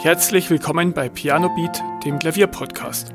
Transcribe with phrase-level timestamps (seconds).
[0.00, 3.12] Herzlich willkommen bei Piano Beat, dem Klavierpodcast.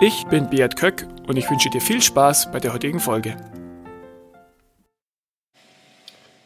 [0.00, 3.36] Ich bin Beat Köck und ich wünsche dir viel Spaß bei der heutigen Folge.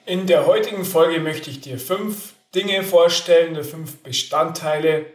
[0.06, 5.06] In der heutigen Folge möchte ich dir fünf Dinge vorstellen fünf Bestandteile,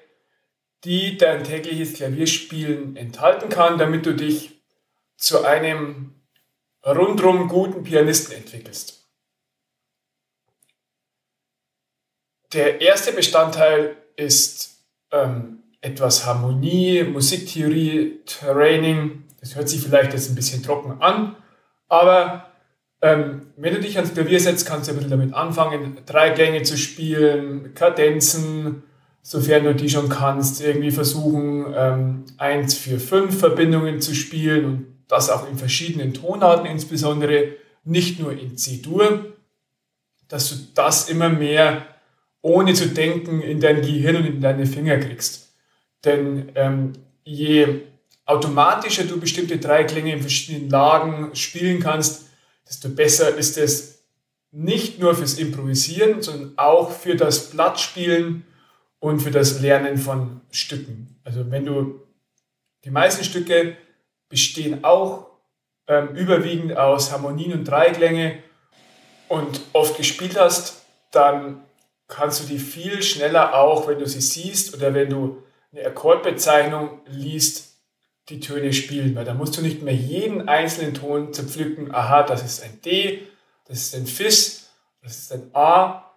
[0.86, 4.64] die dein tägliches Klavierspielen enthalten kann, damit du dich
[5.18, 6.26] zu einem
[6.86, 9.12] rundrum guten Pianisten entwickelst.
[12.54, 14.78] Der erste Bestandteil ist
[15.12, 19.24] ähm, etwas Harmonie, Musiktheorie, Training.
[19.40, 21.36] Das hört sich vielleicht jetzt ein bisschen trocken an,
[21.88, 22.52] aber
[23.02, 26.78] ähm, wenn du dich ans Klavier setzt, kannst du ein bisschen damit anfangen, Dreiklänge zu
[26.78, 28.84] spielen, Kadenzen,
[29.22, 34.88] sofern du die schon kannst, irgendwie versuchen, ähm, 1, 4, 5 Verbindungen zu spielen und
[35.08, 37.50] das auch in verschiedenen Tonarten insbesondere,
[37.84, 39.26] nicht nur in C-Dur,
[40.28, 41.86] dass du das immer mehr
[42.46, 45.56] ohne zu denken in dein Gehirn und in deine Finger kriegst.
[46.04, 46.94] Denn ähm,
[47.24, 47.82] je
[48.28, 52.28] automatischer du bestimmte Dreiklänge in verschiedenen Lagen spielen kannst,
[52.70, 54.04] desto besser ist es
[54.52, 58.46] nicht nur fürs Improvisieren, sondern auch für das Blattspielen
[59.00, 61.20] und für das Lernen von Stücken.
[61.24, 62.00] Also wenn du
[62.84, 63.76] die meisten Stücke
[64.30, 65.32] bestehen auch
[65.88, 68.38] ähm, überwiegend aus Harmonien und Dreiklänge
[69.30, 71.66] und oft gespielt hast, dann
[72.08, 77.02] kannst du die viel schneller auch, wenn du sie siehst oder wenn du eine Akkordbezeichnung
[77.08, 77.76] liest,
[78.30, 82.44] die Töne spielen, weil da musst du nicht mehr jeden einzelnen Ton zerpflücken, aha, das
[82.44, 83.28] ist ein D,
[83.68, 84.70] das ist ein Fis,
[85.02, 86.12] das ist ein A,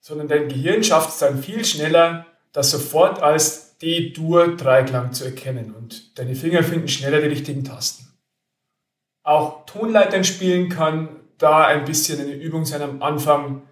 [0.00, 5.74] sondern dein Gehirn schafft es dann viel schneller, das sofort als D-Dur-Dreiklang zu erkennen.
[5.74, 8.06] Und deine Finger finden schneller die richtigen Tasten.
[9.22, 13.62] Auch Tonleitern spielen kann da ein bisschen eine Übung sein am Anfang,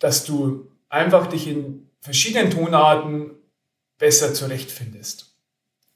[0.00, 3.30] dass du einfach dich in verschiedenen Tonarten
[3.98, 5.36] besser zurechtfindest.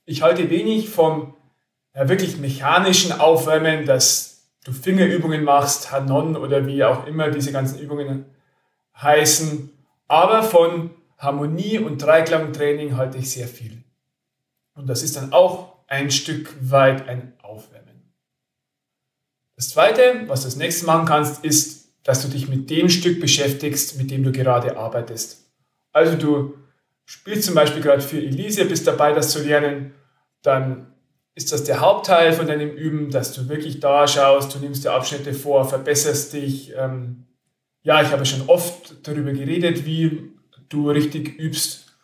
[0.04, 1.34] Ich halte wenig vom
[1.94, 7.78] ja, wirklich mechanischen Aufwärmen, dass du Fingerübungen machst, Hanon oder wie auch immer diese ganzen
[7.78, 8.26] Übungen
[8.96, 9.70] heißen,
[10.06, 13.82] aber von Harmonie und Dreiklangtraining halte ich sehr viel.
[14.74, 18.12] Und das ist dann auch ein Stück weit ein Aufwärmen.
[19.56, 23.20] Das zweite, was du als nächstes machen kannst, ist dass du dich mit dem Stück
[23.20, 25.50] beschäftigst, mit dem du gerade arbeitest.
[25.92, 26.54] Also du
[27.04, 29.94] spielst zum Beispiel gerade für Elise, bist dabei, das zu lernen,
[30.42, 30.92] dann
[31.34, 34.92] ist das der Hauptteil von deinem Üben, dass du wirklich da schaust, du nimmst dir
[34.92, 36.72] Abschnitte vor, verbesserst dich.
[36.76, 37.24] Ähm,
[37.82, 40.30] ja, ich habe schon oft darüber geredet, wie
[40.68, 41.96] du richtig übst.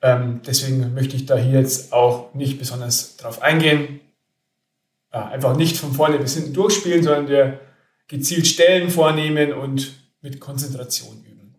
[0.00, 4.00] Ähm, deswegen möchte ich da hier jetzt auch nicht besonders drauf eingehen.
[5.10, 7.60] Einfach nicht von vorne bis hinten durchspielen, sondern wir
[8.08, 11.54] gezielt Stellen vornehmen und mit Konzentration üben.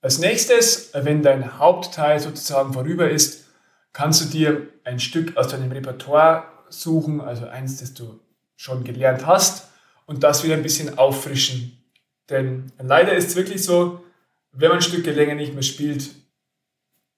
[0.00, 3.46] Als nächstes, wenn dein Hauptteil sozusagen vorüber ist,
[3.92, 8.20] kannst du dir ein Stück aus deinem Repertoire suchen, also eins, das du
[8.56, 9.68] schon gelernt hast,
[10.06, 11.82] und das wieder ein bisschen auffrischen.
[12.28, 14.04] Denn leider ist es wirklich so,
[14.52, 16.10] wenn man Stücke länger nicht mehr spielt,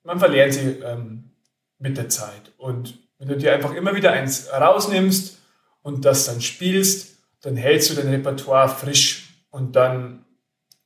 [0.04, 1.32] man verlernt sie ähm,
[1.78, 2.52] mit der Zeit.
[2.56, 5.38] Und wenn du dir einfach immer wieder eins rausnimmst
[5.82, 7.15] und das dann spielst,
[7.46, 10.24] dann hältst du dein Repertoire frisch und dann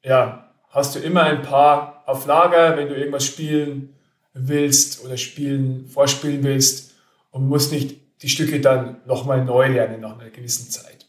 [0.05, 3.95] ja, hast du immer ein paar auf Lager, wenn du irgendwas spielen
[4.35, 6.93] willst oder spielen, vorspielen willst
[7.31, 11.07] und musst nicht die Stücke dann nochmal neu lernen nach einer gewissen Zeit.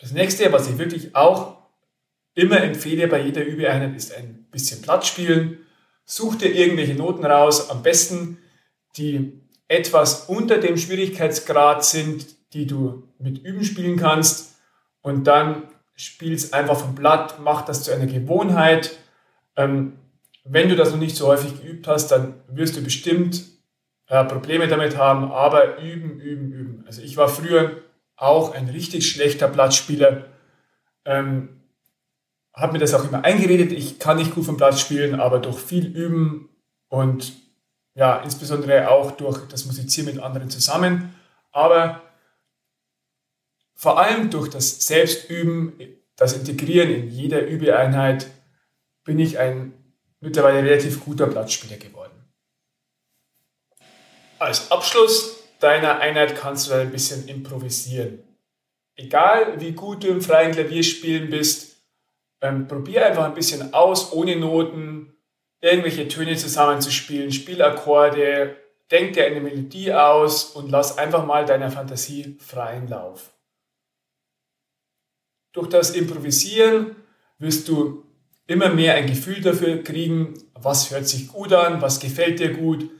[0.00, 1.58] Das nächste, was ich wirklich auch
[2.34, 5.58] immer empfehle bei jeder Übeeinheit, ist ein bisschen Blatt spielen.
[6.06, 8.38] Such dir irgendwelche Noten raus, am besten
[8.96, 14.56] die etwas unter dem Schwierigkeitsgrad sind, die du mit Üben spielen kannst
[15.02, 15.64] und dann
[15.96, 18.96] spielst einfach vom Blatt, mach das zu einer Gewohnheit.
[19.56, 19.94] Ähm,
[20.44, 23.44] wenn du das noch nicht so häufig geübt hast, dann wirst du bestimmt
[24.06, 26.84] äh, Probleme damit haben, aber üben, üben, üben.
[26.86, 27.82] Also ich war früher
[28.16, 30.26] auch ein richtig schlechter Blattspieler.
[31.04, 31.60] Ähm,
[32.54, 35.58] habe mir das auch immer eingeredet, ich kann nicht gut vom Blatt spielen, aber durch
[35.58, 36.48] viel Üben
[36.88, 37.32] und
[37.94, 41.14] ja, insbesondere auch durch das Musizieren mit anderen zusammen.
[41.52, 42.02] Aber
[43.84, 45.74] vor allem durch das Selbstüben,
[46.16, 48.28] das Integrieren in jeder Übeeinheit
[49.04, 49.74] bin ich ein
[50.20, 52.32] mittlerweile relativ guter Blattspieler geworden.
[54.38, 58.24] Als Abschluss deiner Einheit kannst du ein bisschen improvisieren.
[58.96, 61.76] Egal wie gut du im freien Klavierspielen bist,
[62.40, 65.12] ähm, probier einfach ein bisschen aus, ohne Noten,
[65.60, 68.56] irgendwelche Töne zusammenzuspielen, Spielakkorde,
[68.90, 73.33] denk dir eine Melodie aus und lass einfach mal deiner Fantasie freien Lauf.
[75.54, 76.96] Durch das Improvisieren
[77.38, 78.04] wirst du
[78.46, 82.90] immer mehr ein Gefühl dafür kriegen, was hört sich gut an, was gefällt dir gut,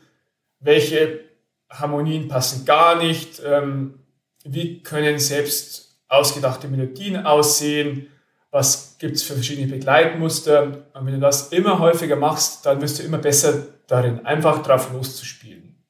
[0.60, 1.20] welche
[1.68, 3.98] Harmonien passen gar nicht, ähm,
[4.44, 8.08] wie können selbst ausgedachte Melodien aussehen,
[8.50, 10.86] was gibt es für verschiedene Begleitmuster.
[10.94, 14.92] Und wenn du das immer häufiger machst, dann wirst du immer besser darin, einfach drauf
[14.92, 15.84] loszuspielen.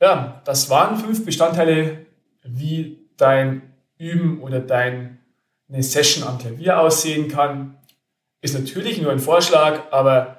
[0.00, 2.06] Ja, das waren fünf Bestandteile,
[2.44, 3.67] wie dein
[3.98, 5.18] Üben oder deine
[5.80, 7.76] Session am Klavier aussehen kann.
[8.40, 10.38] Ist natürlich nur ein Vorschlag, aber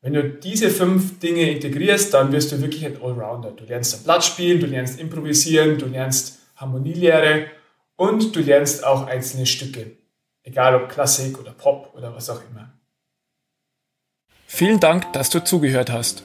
[0.00, 3.52] wenn du diese fünf Dinge integrierst, dann wirst du wirklich ein Allrounder.
[3.52, 7.46] Du lernst am Blatt spielen, du lernst improvisieren, du lernst Harmonielehre
[7.96, 9.92] und du lernst auch einzelne Stücke.
[10.42, 12.72] Egal ob Klassik oder Pop oder was auch immer.
[14.46, 16.22] Vielen Dank, dass du zugehört hast.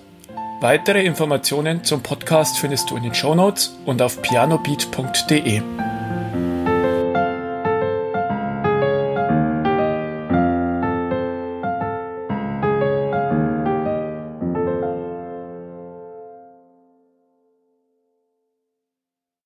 [0.61, 5.61] Weitere Informationen zum Podcast findest du in den Show Notes und auf pianobeat.de.